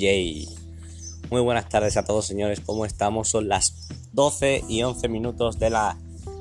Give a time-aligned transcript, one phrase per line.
[0.00, 0.48] Yay.
[1.28, 3.28] Muy buenas tardes a todos señores, ¿cómo estamos?
[3.28, 5.98] Son las 12 y 11 minutos de la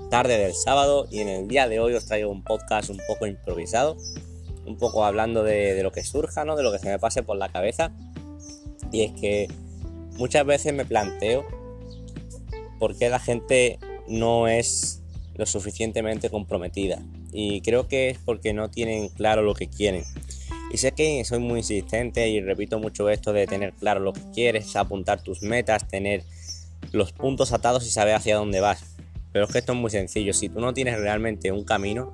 [0.10, 3.28] tarde del sábado y en el día de hoy os traigo un podcast un poco
[3.28, 3.98] improvisado,
[4.66, 6.56] un poco hablando de, lo que surja, ¿no?
[6.56, 7.92] de lo que se me pase por la cabeza.
[8.94, 9.50] Y es que
[10.16, 11.46] muchas veces me planteo
[12.80, 15.02] por qué la gente no es
[15.36, 17.04] lo suficientemente comprometida.
[17.34, 20.06] Y creo que es porque no tienen claro lo que quieren.
[20.72, 24.22] Y sé que soy muy insistente y repito mucho esto de tener claro lo que
[24.34, 26.24] quieres, apuntar tus metas, tener
[26.92, 28.84] los puntos atados y saber hacia dónde vas.
[29.32, 30.34] Pero es que esto es muy sencillo.
[30.34, 32.14] Si tú no tienes realmente un camino,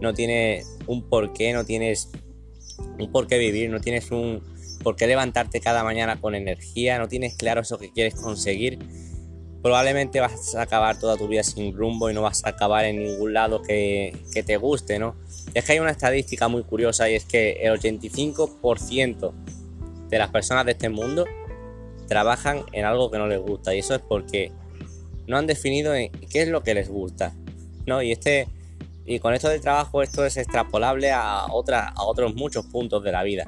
[0.00, 2.10] no tienes un porqué, no tienes
[2.98, 4.42] un por qué vivir, no tienes un
[4.82, 8.78] por qué levantarte cada mañana con energía, no tienes claro eso que quieres conseguir,
[9.62, 13.02] probablemente vas a acabar toda tu vida sin rumbo y no vas a acabar en
[13.02, 15.16] ningún lado que, que te guste, ¿no?
[15.54, 19.32] Es que hay una estadística muy curiosa y es que el 85%
[20.08, 21.24] de las personas de este mundo
[22.08, 24.52] trabajan en algo que no les gusta y eso es porque
[25.26, 27.34] no han definido qué es lo que les gusta,
[27.86, 28.02] ¿no?
[28.02, 28.48] Y este
[29.06, 33.22] y con esto del trabajo esto es extrapolable a a otros muchos puntos de la
[33.22, 33.46] vida.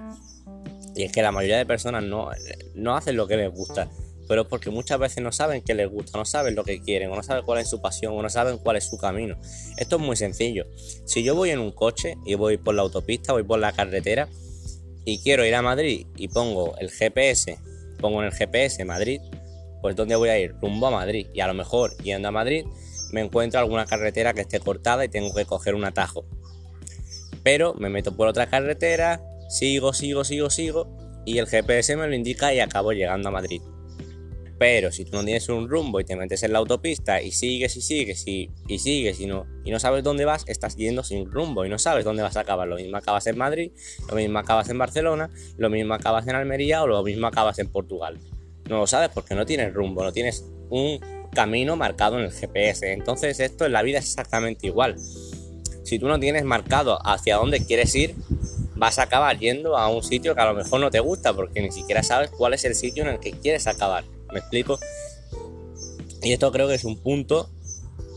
[0.94, 2.30] Y es que la mayoría de personas no,
[2.74, 3.88] no hacen lo que les gusta
[4.28, 7.16] pero porque muchas veces no saben qué les gusta, no saben lo que quieren, o
[7.16, 9.36] no saben cuál es su pasión, o no saben cuál es su camino.
[9.76, 10.66] Esto es muy sencillo.
[11.04, 14.28] Si yo voy en un coche y voy por la autopista, voy por la carretera
[15.04, 17.58] y quiero ir a Madrid y pongo el GPS,
[18.00, 19.20] pongo en el GPS Madrid,
[19.80, 20.54] pues ¿dónde voy a ir?
[20.60, 21.26] Rumbo a Madrid.
[21.34, 22.64] Y a lo mejor yendo a Madrid
[23.12, 26.24] me encuentro alguna carretera que esté cortada y tengo que coger un atajo.
[27.42, 32.14] Pero me meto por otra carretera, sigo, sigo, sigo, sigo y el GPS me lo
[32.14, 33.60] indica y acabo llegando a Madrid.
[34.58, 37.76] Pero si tú no tienes un rumbo y te metes en la autopista y sigues
[37.76, 41.64] y sigues y, sigues y no, y no sabes dónde vas, estás yendo sin rumbo
[41.64, 42.68] y no sabes dónde vas a acabar.
[42.68, 43.72] Lo mismo acabas en Madrid,
[44.08, 47.68] lo mismo acabas en Barcelona, lo mismo acabas en Almería o lo mismo acabas en
[47.68, 48.18] Portugal.
[48.68, 51.00] No lo sabes porque no tienes rumbo, no tienes un
[51.32, 52.92] camino marcado en el GPS.
[52.92, 54.96] Entonces esto en la vida es exactamente igual.
[55.84, 58.14] Si tú no tienes marcado hacia dónde quieres ir,
[58.76, 61.60] vas a acabar yendo a un sitio que a lo mejor no te gusta porque
[61.60, 64.04] ni siquiera sabes cuál es el sitio en el que quieres acabar.
[64.32, 64.78] ¿Me explico?
[66.22, 67.50] Y esto creo que es un punto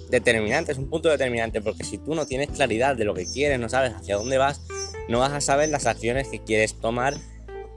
[0.10, 3.60] determinante, es un punto determinante, porque si tú no tienes claridad de lo que quieres,
[3.60, 4.62] no sabes hacia dónde vas,
[5.10, 7.16] no vas a saber las acciones que quieres tomar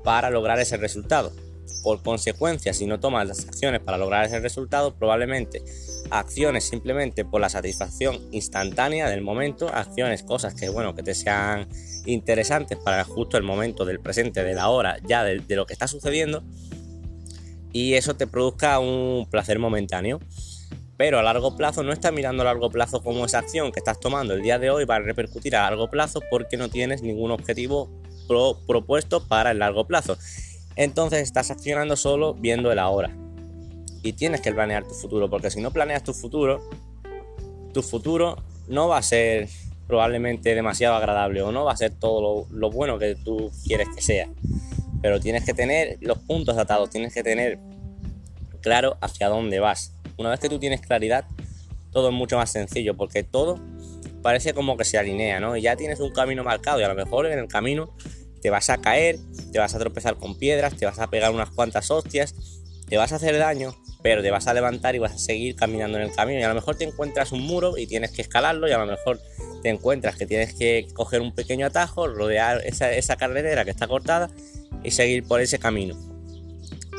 [0.05, 1.33] para lograr ese resultado.
[1.83, 5.63] Por consecuencia, si no tomas las acciones para lograr ese resultado, probablemente
[6.11, 11.69] acciones simplemente por la satisfacción instantánea del momento, acciones, cosas que bueno, que te sean
[12.07, 15.75] interesantes para justo el momento del presente, de la hora, ya de, de lo que
[15.75, 16.43] está sucediendo,
[17.79, 20.19] y eso te produzca un placer momentáneo.
[20.97, 24.01] Pero a largo plazo no estás mirando a largo plazo como esa acción que estás
[24.01, 27.31] tomando el día de hoy va a repercutir a largo plazo porque no tienes ningún
[27.31, 27.89] objetivo
[28.67, 30.19] propuesto para el largo plazo.
[30.75, 33.17] Entonces estás accionando solo viendo el ahora.
[34.03, 36.69] Y tienes que planear tu futuro, porque si no planeas tu futuro,
[37.73, 39.49] tu futuro no va a ser
[39.87, 43.87] probablemente demasiado agradable o no va a ser todo lo, lo bueno que tú quieres
[43.95, 44.29] que sea
[45.01, 47.59] pero tienes que tener los puntos atados, tienes que tener
[48.61, 49.95] claro hacia dónde vas.
[50.17, 51.25] Una vez que tú tienes claridad,
[51.93, 53.59] todo es mucho más sencillo porque todo
[54.23, 55.57] parece como que se alinea, ¿no?
[55.57, 57.95] Y ya tienes un camino marcado y a lo mejor en el camino
[58.43, 59.19] te vas a caer,
[59.53, 62.35] te vas a tropezar con piedras, te vas a pegar unas cuantas hostias,
[62.89, 65.99] te vas a hacer daño, pero te vas a levantar y vas a seguir caminando
[65.99, 68.69] en el camino y a lo mejor te encuentras un muro y tienes que escalarlo
[68.69, 69.21] y a lo mejor
[69.63, 73.89] te encuentras que tienes que coger un pequeño atajo, rodear esa, esa carretera que está
[73.89, 74.31] cortada
[74.85, 75.97] y seguir por ese camino.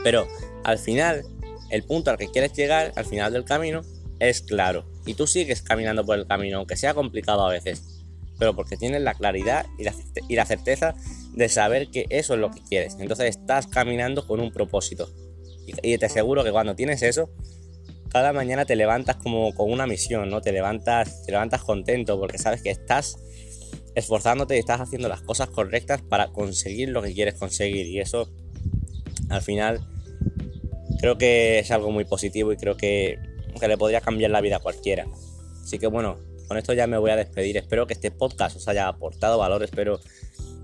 [0.03, 0.27] Pero
[0.63, 1.23] al final,
[1.69, 3.81] el punto al que quieres llegar, al final del camino,
[4.19, 4.85] es claro.
[5.05, 8.03] Y tú sigues caminando por el camino, aunque sea complicado a veces.
[8.37, 9.93] Pero porque tienes la claridad y la,
[10.27, 10.95] y certeza
[11.33, 12.97] de saber que eso es lo que quieres.
[12.99, 15.09] Entonces estás caminando con un propósito.
[15.83, 17.29] Y, te aseguro que cuando tienes eso,
[18.09, 20.41] cada mañana te levantas como con una misión, ¿no?
[20.41, 23.17] Te levantas, te levantas contento porque sabes que estás
[23.93, 27.85] esforzándote y estás haciendo las cosas correctas para conseguir lo que quieres conseguir.
[27.87, 28.29] Y eso,
[29.29, 29.85] al final,
[30.99, 33.19] creo que es algo muy positivo y creo que,
[33.59, 35.07] que le podría cambiar la vida a cualquiera.
[35.63, 36.17] Así que bueno,
[36.47, 37.57] con esto ya me voy a despedir.
[37.57, 39.99] Espero que este podcast os haya aportado valor, espero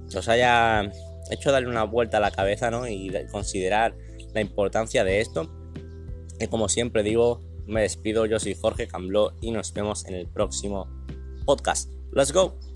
[0.10, 0.92] que os haya
[1.32, 2.88] hecho darle una vuelta a la cabeza ¿no?
[2.88, 3.96] y considerar
[4.34, 5.50] la importancia de esto.
[6.40, 10.28] Y como siempre digo, me despido, yo soy Jorge Cambló y nos vemos en el
[10.28, 10.88] próximo
[11.46, 11.92] podcast.
[12.12, 12.75] Let's go!